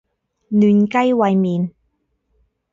[0.49, 1.69] 嫩雞煨麵